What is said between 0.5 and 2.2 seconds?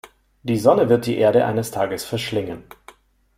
Sonne wird die Erde eines Tages